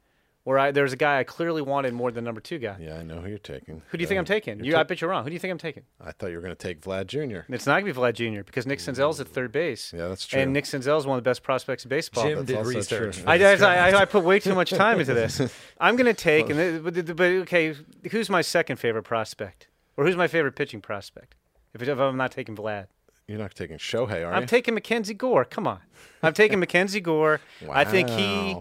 [0.47, 2.77] where I, there's a guy I clearly wanted more than number two guy.
[2.79, 3.83] Yeah, I know who you're taking.
[3.89, 4.59] Who do you think I'm taking?
[4.59, 5.25] you're You, ta- I bet you're wrong.
[5.25, 5.83] Who do you think I'm taking?
[6.01, 7.53] I thought you were going to take Vlad Jr.
[7.53, 8.45] It's not going to be Vlad Jr.
[8.45, 9.93] because Nick Senzel's at third base.
[9.93, 10.41] Yeah, that's true.
[10.41, 12.23] And Nick Senzel's one of the best prospects in baseball.
[12.23, 13.17] Jim that's did research.
[13.17, 13.25] true.
[13.27, 13.55] I, I,
[13.91, 15.41] I, I put way too much time into this.
[15.81, 17.75] I'm going to take, and but, but okay,
[18.13, 21.35] who's my second favorite prospect, or who's my favorite pitching prospect?
[21.75, 22.87] If, it, if I'm not taking Vlad,
[23.29, 24.27] You're not taking Shohei, are you?
[24.27, 25.45] I'm taking Mackenzie Gore.
[25.45, 25.81] Come on,
[26.23, 27.41] I'm taking Mackenzie Gore.
[27.71, 28.57] I think he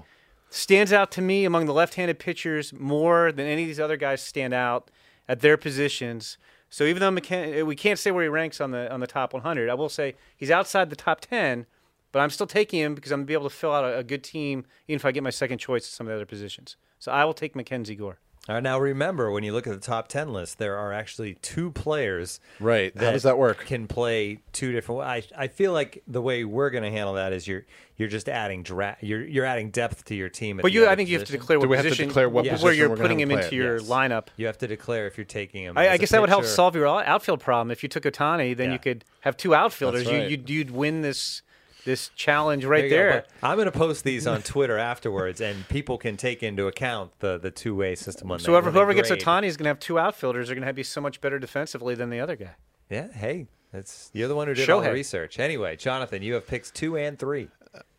[0.49, 4.21] stands out to me among the left-handed pitchers more than any of these other guys
[4.21, 4.89] stand out.
[5.27, 6.37] at their positions.
[6.69, 9.33] So even though McKen- we can't say where he ranks on the on the top
[9.33, 11.65] 100, I will say he's outside the top 10.
[12.11, 14.03] But I'm still taking him because I'm gonna be able to fill out a, a
[14.03, 16.77] good team, even if I get my second choice at some of the other positions.
[16.99, 18.19] So I will take Mackenzie Gore.
[18.47, 21.33] All right, now remember when you look at the top 10 list, there are actually
[21.41, 22.95] two players Right.
[22.95, 23.65] How does that work?
[23.65, 25.01] Can play two different.
[25.01, 27.65] I I feel like the way we're going to handle that is you're
[27.97, 30.59] you're just adding dra- you're you're adding depth to your team.
[30.59, 32.29] at But you, I think you have to declare what Do we have to declare
[32.29, 33.57] what where position you're we're putting him him into play?
[33.57, 33.89] your Yes.
[33.89, 34.27] lineup.
[34.37, 35.75] You have to declare if you're taking him.
[35.77, 37.71] I, as I a guess that would help solve your outfield problem.
[37.71, 38.73] If you took Ohtani, then Yeah.
[38.73, 40.05] you could have two outfielders.
[40.05, 40.23] Right.
[40.23, 41.41] You, you'd, you'd win this
[41.85, 42.89] this challenge right go.
[42.89, 43.25] there.
[43.41, 47.37] I'm going to post these on Twitter afterwards, and people can take into account the
[47.37, 48.31] the two way system.
[48.31, 48.39] on.
[48.39, 49.09] So whoever, whoever gets.
[49.09, 50.47] Ohtani is going to have two outfielders.
[50.47, 52.55] They're going to be so much better defensively than the other guy.
[52.89, 55.39] Yeah, hey, that's you're the one who did all the research.
[55.39, 57.49] Anyway, Jonathan, you have picks two and three.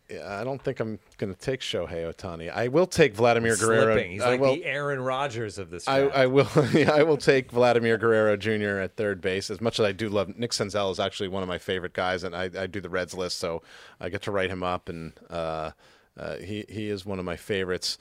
[0.09, 2.49] Yeah, I don't think I'm going to take Shohei Ohtani.
[2.49, 3.93] I will take Vladimir Guerrero.
[3.93, 4.11] Slipping.
[4.11, 5.85] He's I like will, the Aaron Rodgers of this.
[5.87, 6.03] I.
[6.03, 6.47] I will.
[6.73, 8.79] Yeah, I will take Vladimir Guerrero Jr.
[8.79, 9.49] at third base.
[9.49, 12.23] As much as I do love Nick Senzel is actually one of my favorite guys,
[12.23, 13.63] and I, I do the Reds list, so
[13.99, 15.71] I get to write him up, and uh,
[16.17, 17.97] uh, he he is one of my favorites.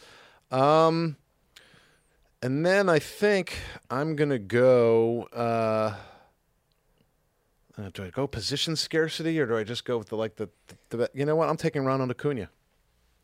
[0.51, 1.17] Um,
[2.43, 3.59] and then I think
[3.91, 5.25] I'm gonna go.
[5.33, 5.95] Uh,
[7.79, 10.49] uh, do I go position scarcity, or do I just go with the like the,
[10.91, 11.49] the, the you know what?
[11.49, 12.49] I'm taking Ronald Acuna.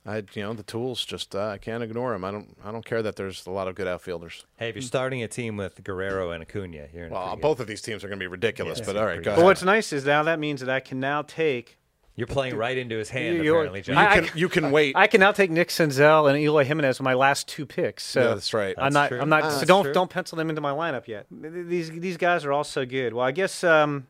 [0.05, 2.25] I you know the tools just uh, I can't ignore them.
[2.25, 4.45] I don't I don't care that there's a lot of good outfielders.
[4.57, 7.37] hey, if you're starting a team with Guerrero and Acuna, you're in a Well, pretty
[7.37, 9.31] good- both of these teams are going to be ridiculous, Yeah, but all right, go
[9.31, 9.37] good.
[9.37, 11.79] But what's nice is now that means that I can now take.
[12.17, 13.97] You're playing right into his hand, You're- apparently, You John.
[13.97, 14.97] I- can you can wait.
[14.97, 18.03] I can now take Nick Senzel and Eloy Jimenez with my last two picks.
[18.03, 18.75] So Yeah, that's right.
[18.77, 19.09] I'm That's not.
[19.09, 19.21] true.
[19.21, 19.45] I'm not.
[19.45, 19.93] Ah, so don't true.
[19.95, 21.27] don't pencil them into my lineup yet.
[21.31, 23.15] These these guys are all so good.
[23.15, 24.09] Well, I guess um,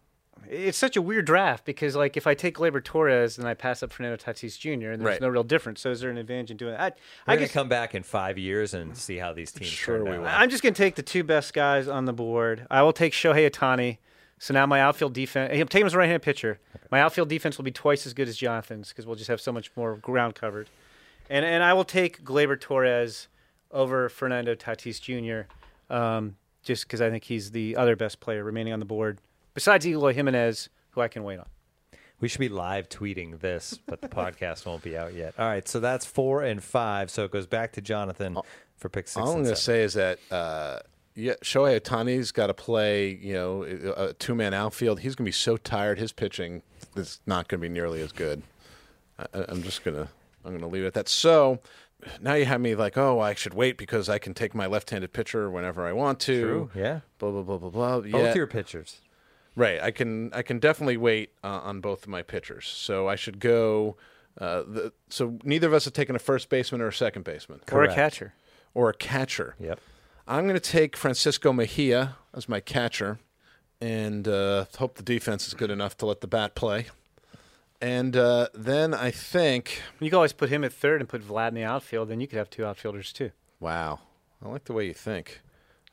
[0.48, 3.82] it's such a weird draft because like if I take Gleyber Torres and I pass
[3.82, 4.90] up Fernando Tatis Jr.
[4.90, 5.20] and there's Right.
[5.20, 5.80] no real difference.
[5.80, 6.80] So is there an advantage in doing that?
[6.80, 6.92] I, We're
[7.26, 10.10] I gonna guess come back in five years and see how these teams Sure turn
[10.10, 10.26] we will.
[10.26, 12.66] I'm just going to take the two best guys on the board.
[12.70, 13.98] I will take Shohei Ohtani.
[14.38, 16.58] So now my outfield defense, I'm taking him as a right-handed pitcher.
[16.90, 19.52] My outfield defense will be twice as good as Jonathan's because we'll just have so
[19.52, 20.68] much more ground covered.
[21.30, 23.28] And and I will take Gleyber Torres
[23.70, 25.48] over Fernando Tatis Jr.
[25.94, 29.18] Um, just because I think he's the other best player remaining on the board
[29.54, 31.46] besides Eloy Jimenez, who I can wait on.
[32.20, 35.34] We should be live tweeting this, but the podcast won't be out yet.
[35.38, 37.10] All right, so that's four and five.
[37.10, 38.38] So it goes back to Jonathan
[38.76, 39.16] for pick six.
[39.16, 40.78] All I'm and going to say is that uh,
[41.16, 43.08] yeah, Shohei Ohtani's got to play.
[43.10, 43.62] You know,
[43.96, 45.00] a two man outfield.
[45.00, 45.98] He's going to be so tired.
[45.98, 46.62] His pitching
[46.94, 48.42] is not going to be nearly as good.
[49.18, 50.08] I, I- I'm just gonna
[50.44, 51.08] I'm gonna leave it at that.
[51.08, 51.58] So
[52.20, 55.12] now you have me like, oh, I should wait because I can take my left-handed
[55.12, 56.40] pitcher whenever I want to.
[56.40, 57.00] True, yeah.
[57.18, 58.00] Blah blah blah blah blah.
[58.00, 58.34] Both yeah.
[58.34, 59.00] your pitchers.
[59.54, 59.80] Right.
[59.82, 62.66] I can I can definitely wait uh, on both of my pitchers.
[62.66, 63.96] So I should go.
[64.40, 67.60] Uh, the, so neither of us have taken a first baseman or a second baseman
[67.70, 68.32] Or a catcher.
[68.72, 69.54] or a catcher.
[69.60, 69.78] Yep.
[70.26, 73.18] I'm going to take Francisco Mejia as my catcher,
[73.80, 76.86] and uh, hope the defense is good enough to let the bat play.
[77.80, 81.48] And uh, then I think, You can always put him at third and put Vlad
[81.48, 83.32] in the outfield, then you could have two outfielders too.
[83.60, 83.98] wow,
[84.42, 85.40] I like the way you think.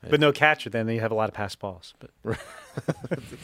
[0.08, 1.94] But no catcher, then you have a lot of pass balls.
[1.98, 2.10] But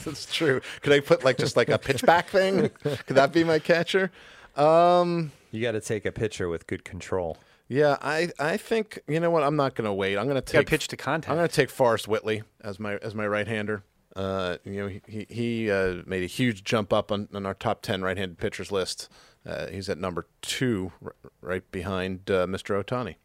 [0.04, 0.60] That's true.
[0.80, 2.70] Could I put like just like a pitchback thing?
[3.06, 4.10] Could that be my catcher?
[4.56, 7.36] Um, You got to take a pitcher with good control.
[7.68, 9.42] yeah, I I think you know what.
[9.42, 10.16] I'm not going to wait.
[10.16, 11.30] I'm going to got to take pitch to contact.
[11.30, 13.82] I'm going to take Forrest Whitley as my as my right hander.
[14.14, 17.82] Uh, you know, he he uh, made a huge jump up on, on our top
[17.82, 19.10] ten right-handed pitchers list.
[19.44, 22.82] Uh, he's at number two, r- right behind uh, Mr.
[22.82, 23.16] Ohtani.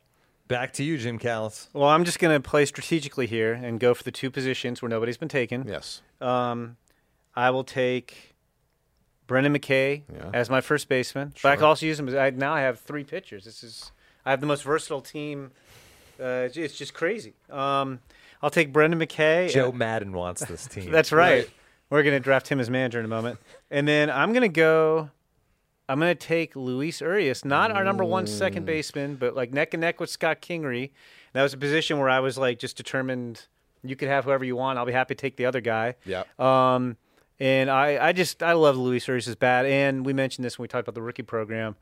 [0.52, 1.70] Back to you, Jim Callis.
[1.74, 4.90] Well, I'm just going to play strategically here and go for the two positions where
[4.90, 5.66] nobody's been taken.
[5.68, 6.02] Yes.
[6.20, 6.78] Um,
[7.36, 8.36] I will take
[9.28, 10.30] Brendan McKay Yeah.
[10.34, 11.34] as my first baseman.
[11.42, 11.58] But I Sure.
[11.58, 12.08] can also use him.
[12.10, 13.46] As, I, now I have three pitchers.
[13.46, 13.92] This is
[14.26, 15.52] I have the most versatile team.
[16.20, 17.34] Uh, it's, it's just crazy.
[17.50, 18.00] Um,
[18.44, 19.50] I'll take Brendan McKay.
[19.50, 20.92] Joe Maddon wants this team.
[20.92, 21.50] That's right.
[21.90, 23.40] We're going to draft him as manager in a moment.
[23.72, 25.10] And then I'm going to go.
[25.89, 29.74] I'm going to take Luis Urias, not our number one second baseman, but like neck
[29.74, 30.91] and neck with Scott Kingery.
[31.34, 33.48] That was a position where I was like just determined
[33.84, 34.78] you could have whoever you want.
[34.80, 35.96] I'll be happy to take the other guy.
[36.06, 36.24] Yeah.
[36.39, 36.98] Um,
[37.39, 39.65] and I, I just I love Luis Urias' bat.
[39.65, 41.76] And we mentioned this when we talked about the rookie program.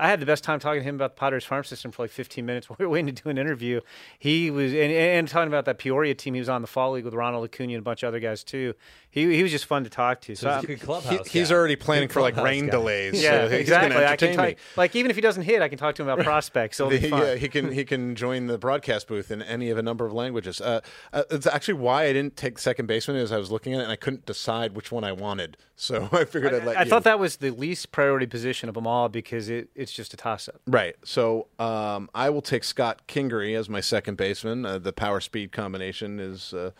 [0.00, 2.10] I had the best time talking to him about the Padres farm system for like
[2.10, 3.80] 15 minutes while we were waiting to do an interview.
[4.18, 6.34] He was and, and talking about that Peoria team.
[6.34, 8.42] He was on the fall league with Ronald Acuna and a bunch of other guys
[8.44, 8.74] too.
[9.10, 10.34] he he was just fun to talk to.
[10.34, 11.28] So So, he's a I- good clubhouse.
[11.28, 12.70] He, he's already planning Good for like rain guy.
[12.72, 13.22] delays.
[13.22, 14.04] yeah, so he's exactly.
[14.04, 16.24] I can talk, like even if he doesn't hit, I can talk to him about
[16.24, 16.76] prospects.
[16.76, 17.20] So it'll be fun.
[17.22, 20.12] yeah, he can he can join the broadcast booth in any of a number of
[20.12, 20.60] languages.
[20.60, 20.80] Uh,
[21.12, 23.82] uh, it's actually why I didn't take second baseman is I was looking at it
[23.84, 25.56] and I couldn't decide which one I wanted.
[25.76, 26.90] So I figured I, would let I you.
[26.90, 30.12] thought that was the least priority position of them all because it, it, it's just
[30.12, 30.60] a toss up.
[30.66, 30.96] Right.
[31.04, 34.66] So um, I will take Scott Kingery as my second baseman.
[34.66, 36.72] Uh, the power speed combination is uh,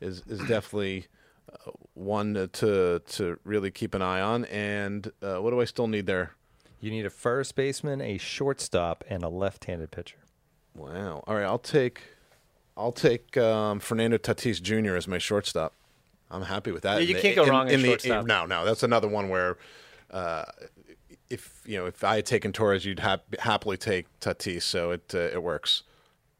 [0.00, 1.06] is is definitely
[1.52, 4.44] uh, one to, to to really keep an eye on.
[4.46, 6.32] And uh, what do I still need there?
[6.80, 10.18] You need a first baseman, a shortstop, and a left-handed pitcher.
[10.74, 11.22] Wow.
[11.26, 11.44] All right.
[11.44, 12.02] I'll take
[12.76, 14.96] I'll take um, Fernando Tatis Jr.
[14.96, 15.72] as my shortstop.
[16.30, 16.94] I'm happy with that.
[17.00, 18.26] Yeah, you the- can't go in- wrong at in the- shortstop.
[18.26, 19.56] no, no, that's another one where.
[20.08, 20.44] Uh,
[21.30, 25.12] if you know, if I had taken Torres, you'd hap- happily take Tatis, so it
[25.14, 25.82] uh, it works.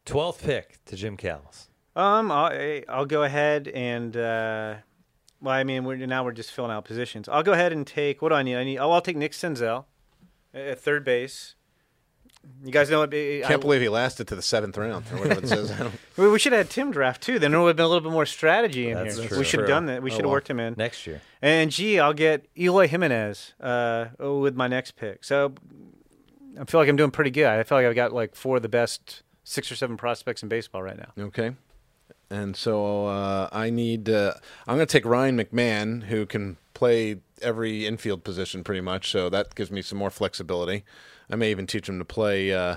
[0.04, 1.68] Twelfth pick to Jim Callis.
[1.96, 4.76] Um, I'll, eh, I'll go ahead and uh,
[5.40, 7.28] well, I mean, we're now we're just filling out positions.
[7.28, 8.56] I'll go ahead and take what do I need?
[8.56, 8.78] I need.
[8.78, 9.86] Oh, I'll take Nick Senzel
[10.54, 11.55] at third base.
[12.64, 13.12] You guys know what?
[13.14, 15.72] eh, I, Can't believe he lasted to the seventh round or whatever it says.
[16.16, 17.38] We, we should have had Tim draft too.
[17.38, 19.28] Then there would have been a little bit more strategy in That's here.
[19.28, 19.38] true.
[19.38, 19.74] We should have True.
[19.74, 20.02] done that.
[20.02, 20.32] We Oh, should have well.
[20.32, 20.74] worked him in.
[20.76, 21.20] Next year.
[21.42, 25.24] And gee, I'll get Eloy Jimenez uh, with my next pick.
[25.24, 25.54] So
[26.60, 27.46] I feel like I'm doing pretty good.
[27.46, 30.48] I feel like I've got like four of the best six or seven prospects in
[30.48, 31.12] baseball right now.
[31.26, 31.52] Okay.
[32.30, 34.08] And so uh, I need.
[34.08, 34.32] Uh,
[34.66, 39.10] I'm going to take Ryan McMahon, who can play every infield position pretty much.
[39.10, 40.84] So that gives me some more flexibility.
[41.30, 42.76] I may even teach him to play uh,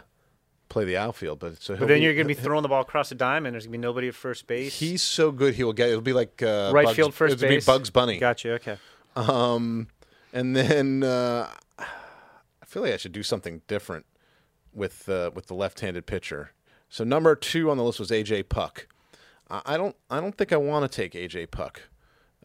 [0.69, 1.39] play the outfield.
[1.39, 3.53] But so But then be- you're going to be throwing the ball across the diamond.
[3.53, 4.79] There's going to be nobody at first base.
[4.79, 5.55] He's so good.
[5.55, 5.89] He will get.
[5.89, 7.65] It'll be like uh, right Bugs, field, first it'll base.
[7.65, 8.17] be Bugs Bunny.
[8.19, 8.53] Gotcha.
[8.53, 8.77] Okay.
[9.15, 9.87] Um,
[10.33, 14.05] and then uh, I feel like I should do something different
[14.73, 16.51] with uh, with the left-handed pitcher.
[16.89, 18.87] So number two on the list was AJ Puk.
[19.49, 21.89] I, I don't I don't think I want to take AJ Puk.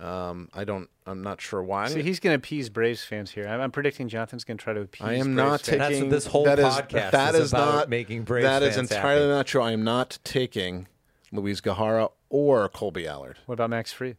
[0.01, 0.89] Um, I don't.
[1.07, 1.87] I'm not sure why.
[1.89, 3.47] See, he's going to appease Braves fans here.
[3.47, 5.07] I'm, I'm predicting Jonathan's going to try to appease.
[5.07, 5.65] I am Braves not fans.
[5.67, 5.79] taking.
[5.79, 8.61] That's what this whole that is- podcast that is is about, not making Braves fans.
[8.61, 9.31] That is entirely happy.
[9.37, 9.63] not true.
[9.63, 10.89] I am not taking
[11.31, 14.17] Luis Gohara or Kolby Allard What about Max Fried?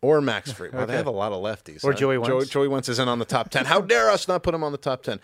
[0.00, 0.72] or Max Fried.
[0.72, 1.84] Well, they have a lot of lefties.
[1.84, 1.98] Or huh?
[1.98, 2.50] Joey Joey, Wentz.
[2.50, 3.66] Joey Wentz isn't on the top ten.
[3.66, 5.20] How dare us not put him on the top ten?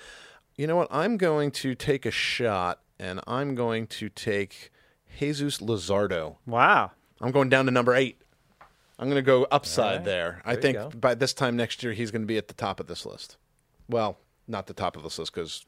[0.57, 0.89] You know what?
[0.91, 4.71] I'm going to take a shot, and I'm going to take
[5.19, 6.37] Jesus Luzardo.
[6.47, 6.91] Wow.
[7.21, 8.21] I'm going down to number eight.
[9.01, 10.05] I'm going to go upside right.
[10.05, 10.43] there.
[10.45, 12.55] I There you think by this time next year, he's going to be at the
[12.55, 13.39] top of this list.
[13.89, 15.65] Well, not the top of this list because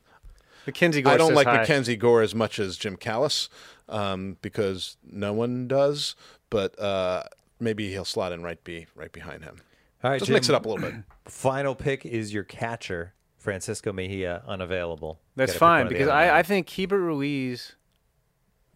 [0.66, 1.58] Mackenzie Gore I don't like hi.
[1.58, 3.48] Mackenzie Gore as much as Jim Callis
[3.88, 6.14] um, because no one does.
[6.50, 7.22] But uh,
[7.58, 9.56] maybe he'll slot in right be right behind him.
[10.04, 11.00] All right, Just Jim, mix it up a little bit.
[11.24, 15.20] Final pick is your catcher, Francisco Mejia, unavailable.
[15.36, 17.76] That's Gotta pick fine one of the because I, I think Keibert Ruiz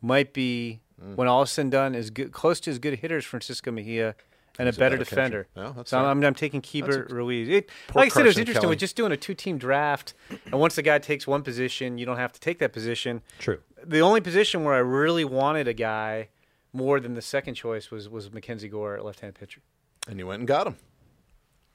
[0.01, 1.15] might be, Mm.
[1.17, 3.25] when all is said and done, as good, close to as good a hitter as
[3.27, 4.15] Francisco Mejia
[4.59, 5.47] and a He's a better, better defender.
[5.85, 5.99] So.
[5.99, 7.49] I'm, I'm taking Keibert a- Ruiz.
[7.49, 8.73] It, like I said, it was interesting Kelly.
[8.73, 10.15] with just doing a two-team draft,
[10.47, 13.23] and once the guy takes one position, you don't have to take that position.
[13.39, 13.59] True.
[13.85, 16.29] The only position where I really wanted a guy
[16.73, 19.61] more than the second choice was was Mackenzie Gore at left-hand pitcher.
[20.09, 20.77] And you went and got him.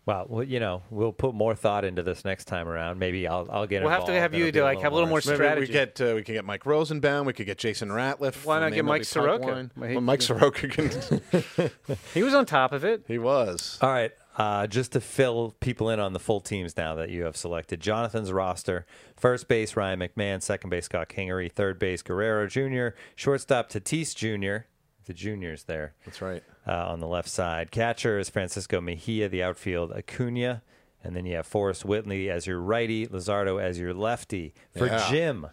[0.05, 0.25] Wow.
[0.27, 2.97] Well, you know, we'll put more thought into this next time around.
[2.97, 3.81] Maybe I'll I'll get.
[3.83, 5.67] We'll have to have you It'll to, like, have a little more Maybe strategy.
[5.67, 7.25] we get uh, we can get Mike Rosenbaum.
[7.27, 8.43] We could get Jason Ratliff.
[8.43, 9.43] Why not the get Mike MLB Soroka?
[9.45, 9.71] pipeline.
[9.77, 10.91] Well, he- Well, Mike Soroka can.
[12.13, 13.03] He was on top of it.
[13.07, 13.77] he was.
[13.81, 14.11] All right.
[14.37, 17.79] Uh, just to fill people in on the full teams now that you have selected.
[17.81, 18.85] Jonathan's roster:
[19.17, 24.65] first base Ryan McMahon, second base Scott Kingery, third base Guerrero Jr., shortstop Tatis Jr.
[25.05, 25.93] The juniors there.
[26.05, 26.43] That's right.
[26.67, 27.71] uh, on the left side.
[27.71, 29.27] Catcher is Francisco Mejia.
[29.29, 30.61] The outfield, Acuna.
[31.03, 34.53] And then you have Forrest Whitley as your righty, Luzardo as your lefty.
[34.77, 35.07] For Yeah.
[35.09, 35.47] Jim,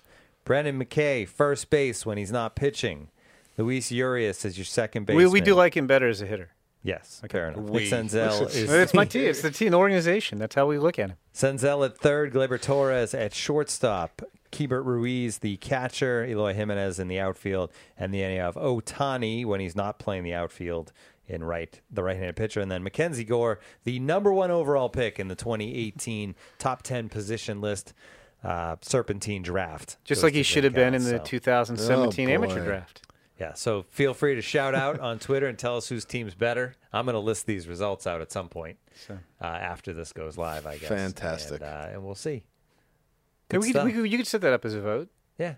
[0.44, 3.08] Brendan McKay, first base when he's not pitching.
[3.56, 6.50] Luis Urias as your second We, we do like him better as a hitter.
[6.82, 7.64] Yes, fair enough.
[7.64, 7.80] We.
[7.80, 9.24] Nick Senzel is It's my team.
[9.28, 10.38] It's the team, the organization.
[10.38, 11.16] That's how we look at him.
[11.34, 17.18] Senzel at third, Gleyber Torres at shortstop, Keibert Ruiz, the catcher, Eloy Jimenez in the
[17.20, 20.92] outfield, and then you have Ohtani when he's not playing the outfield
[21.26, 25.28] in right, the right-handed pitcher, and then Mackenzie Gore, the number one overall pick in
[25.28, 27.92] the 2018 top 10 position list
[28.42, 29.98] uh, Serpentine draft.
[30.04, 33.02] Just like he should have been in the so- 2017 Oh, amateur draft.
[33.38, 36.74] Yeah, so feel free to shout out on Twitter and tell us whose team's better.
[36.92, 40.66] I'm going to list these results out at some point uh, after this goes live,
[40.66, 40.88] I guess.
[40.88, 41.60] Fantastic.
[41.60, 42.42] And, uh, and we'll see.
[43.48, 45.08] Good we could, we could, you could set that up as a vote.
[45.38, 45.54] Yeah.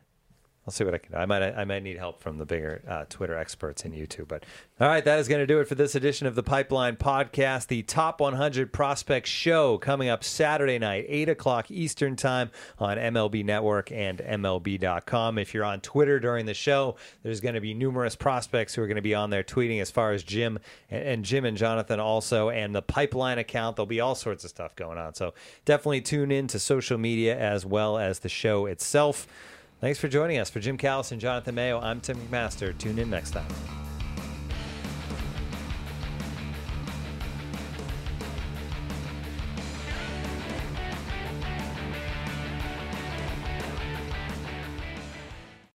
[0.67, 1.19] I'll see what I can do.
[1.19, 4.29] I might I might need help from the bigger uh, Twitter experts in YouTube.
[4.29, 4.45] But
[4.79, 7.69] all right, that is going to do it for this edition of the Pipeline Podcast,
[7.69, 13.43] the Top 100 Prospects Show, coming up Saturday night, eight o'clock Eastern Time on MLB
[13.43, 15.39] Network and MLB.com.
[15.39, 18.87] If you're on Twitter during the show, there's going to be numerous prospects who are
[18.87, 19.81] going to be on there tweeting.
[19.81, 20.59] As far as Jim
[20.91, 24.51] and, and Jim and Jonathan also, and the Pipeline account, there'll be all sorts of
[24.51, 25.15] stuff going on.
[25.15, 25.33] So
[25.65, 29.27] definitely tune in to social media as well as the show itself.
[29.81, 30.51] Thanks for joining us.
[30.51, 32.77] For Jim Callis and Jonathan Mayo, I'm Tim McMaster.
[32.77, 33.47] Tune in next time.